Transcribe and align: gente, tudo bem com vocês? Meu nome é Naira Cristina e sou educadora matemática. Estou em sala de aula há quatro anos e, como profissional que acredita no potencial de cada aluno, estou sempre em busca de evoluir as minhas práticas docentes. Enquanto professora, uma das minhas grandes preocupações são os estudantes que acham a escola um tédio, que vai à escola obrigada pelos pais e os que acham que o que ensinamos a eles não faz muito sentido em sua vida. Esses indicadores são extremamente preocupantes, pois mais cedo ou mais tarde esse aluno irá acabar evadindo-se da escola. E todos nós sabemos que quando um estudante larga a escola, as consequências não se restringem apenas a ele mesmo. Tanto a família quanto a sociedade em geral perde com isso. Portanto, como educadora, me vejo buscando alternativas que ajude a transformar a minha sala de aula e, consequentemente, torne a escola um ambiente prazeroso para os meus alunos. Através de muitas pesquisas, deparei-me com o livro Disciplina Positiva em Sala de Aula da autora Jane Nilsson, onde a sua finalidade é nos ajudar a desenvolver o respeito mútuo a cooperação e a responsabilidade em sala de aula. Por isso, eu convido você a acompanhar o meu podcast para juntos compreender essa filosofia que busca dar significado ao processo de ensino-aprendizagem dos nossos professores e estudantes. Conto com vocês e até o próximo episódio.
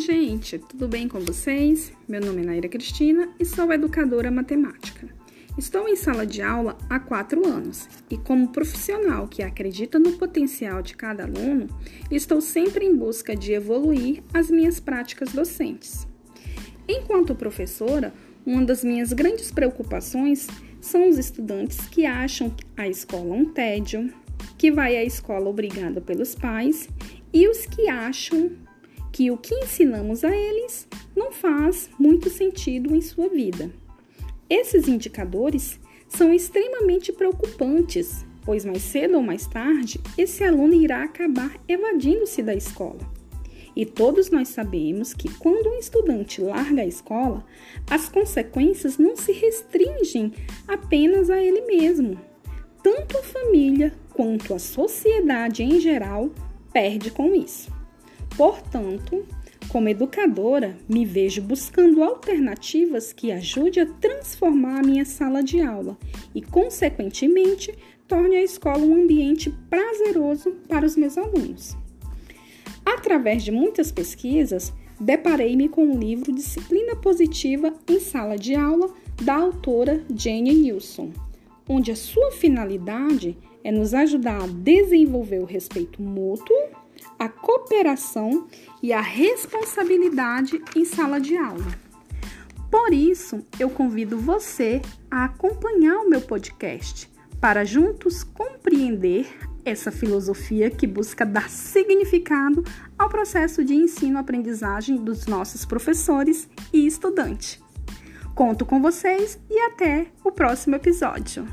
gente, 0.00 0.58
tudo 0.58 0.88
bem 0.88 1.06
com 1.06 1.20
vocês? 1.20 1.92
Meu 2.08 2.20
nome 2.20 2.42
é 2.42 2.44
Naira 2.46 2.68
Cristina 2.68 3.28
e 3.38 3.44
sou 3.44 3.72
educadora 3.72 4.30
matemática. 4.30 5.08
Estou 5.56 5.88
em 5.88 5.94
sala 5.94 6.26
de 6.26 6.42
aula 6.42 6.76
há 6.90 6.98
quatro 6.98 7.46
anos 7.46 7.88
e, 8.10 8.16
como 8.18 8.48
profissional 8.48 9.28
que 9.28 9.42
acredita 9.42 9.98
no 9.98 10.12
potencial 10.12 10.82
de 10.82 10.96
cada 10.96 11.24
aluno, 11.24 11.68
estou 12.10 12.40
sempre 12.40 12.84
em 12.84 12.96
busca 12.96 13.36
de 13.36 13.52
evoluir 13.52 14.22
as 14.32 14.50
minhas 14.50 14.80
práticas 14.80 15.32
docentes. 15.32 16.08
Enquanto 16.88 17.34
professora, 17.34 18.12
uma 18.44 18.64
das 18.64 18.82
minhas 18.82 19.12
grandes 19.12 19.52
preocupações 19.52 20.48
são 20.80 21.08
os 21.08 21.18
estudantes 21.18 21.78
que 21.86 22.04
acham 22.04 22.54
a 22.76 22.88
escola 22.88 23.34
um 23.34 23.44
tédio, 23.44 24.12
que 24.58 24.72
vai 24.72 24.96
à 24.96 25.04
escola 25.04 25.48
obrigada 25.48 26.00
pelos 26.00 26.34
pais 26.34 26.88
e 27.32 27.46
os 27.48 27.64
que 27.64 27.88
acham 27.88 28.50
que 29.14 29.30
o 29.30 29.36
que 29.36 29.54
ensinamos 29.54 30.24
a 30.24 30.36
eles 30.36 30.88
não 31.14 31.30
faz 31.30 31.88
muito 31.96 32.28
sentido 32.28 32.96
em 32.96 33.00
sua 33.00 33.28
vida. 33.28 33.70
Esses 34.50 34.88
indicadores 34.88 35.78
são 36.08 36.34
extremamente 36.34 37.12
preocupantes, 37.12 38.26
pois 38.44 38.64
mais 38.64 38.82
cedo 38.82 39.14
ou 39.14 39.22
mais 39.22 39.46
tarde 39.46 40.00
esse 40.18 40.42
aluno 40.42 40.74
irá 40.74 41.04
acabar 41.04 41.56
evadindo-se 41.68 42.42
da 42.42 42.56
escola. 42.56 42.98
E 43.76 43.86
todos 43.86 44.30
nós 44.30 44.48
sabemos 44.48 45.14
que 45.14 45.32
quando 45.38 45.68
um 45.68 45.78
estudante 45.78 46.40
larga 46.40 46.82
a 46.82 46.86
escola, 46.86 47.46
as 47.88 48.08
consequências 48.08 48.98
não 48.98 49.14
se 49.14 49.30
restringem 49.30 50.32
apenas 50.66 51.30
a 51.30 51.40
ele 51.40 51.60
mesmo. 51.60 52.20
Tanto 52.82 53.16
a 53.16 53.22
família 53.22 53.94
quanto 54.12 54.54
a 54.54 54.58
sociedade 54.58 55.62
em 55.62 55.78
geral 55.78 56.32
perde 56.72 57.12
com 57.12 57.32
isso. 57.32 57.73
Portanto, 58.36 59.24
como 59.68 59.88
educadora, 59.88 60.76
me 60.88 61.04
vejo 61.04 61.42
buscando 61.42 62.02
alternativas 62.02 63.12
que 63.12 63.32
ajude 63.32 63.80
a 63.80 63.86
transformar 63.86 64.80
a 64.80 64.86
minha 64.86 65.04
sala 65.04 65.42
de 65.42 65.60
aula 65.60 65.96
e, 66.34 66.42
consequentemente, 66.42 67.74
torne 68.06 68.36
a 68.36 68.42
escola 68.42 68.84
um 68.84 69.02
ambiente 69.02 69.50
prazeroso 69.70 70.52
para 70.68 70.86
os 70.86 70.96
meus 70.96 71.16
alunos. 71.16 71.76
Através 72.84 73.42
de 73.42 73.50
muitas 73.50 73.90
pesquisas, 73.90 74.72
deparei-me 75.00 75.68
com 75.68 75.90
o 75.90 75.98
livro 75.98 76.32
Disciplina 76.32 76.94
Positiva 76.94 77.74
em 77.88 77.98
Sala 77.98 78.36
de 78.36 78.54
Aula 78.54 78.92
da 79.22 79.34
autora 79.34 80.04
Jane 80.14 80.54
Nilsson, 80.54 81.10
onde 81.68 81.90
a 81.90 81.96
sua 81.96 82.30
finalidade 82.32 83.36
é 83.62 83.72
nos 83.72 83.94
ajudar 83.94 84.42
a 84.42 84.46
desenvolver 84.46 85.40
o 85.40 85.46
respeito 85.46 86.02
mútuo 86.02 86.54
a 87.18 87.28
cooperação 87.28 88.46
e 88.82 88.92
a 88.92 89.00
responsabilidade 89.00 90.62
em 90.76 90.84
sala 90.84 91.20
de 91.20 91.36
aula. 91.36 91.84
Por 92.70 92.92
isso, 92.92 93.44
eu 93.58 93.70
convido 93.70 94.18
você 94.18 94.82
a 95.10 95.24
acompanhar 95.24 95.98
o 95.98 96.08
meu 96.10 96.20
podcast 96.20 97.08
para 97.40 97.64
juntos 97.64 98.24
compreender 98.24 99.26
essa 99.64 99.90
filosofia 99.90 100.70
que 100.70 100.86
busca 100.86 101.24
dar 101.24 101.48
significado 101.48 102.64
ao 102.98 103.08
processo 103.08 103.64
de 103.64 103.74
ensino-aprendizagem 103.74 104.96
dos 104.96 105.26
nossos 105.26 105.64
professores 105.64 106.48
e 106.72 106.86
estudantes. 106.86 107.60
Conto 108.34 108.66
com 108.66 108.82
vocês 108.82 109.38
e 109.48 109.58
até 109.60 110.06
o 110.24 110.32
próximo 110.32 110.74
episódio. 110.74 111.46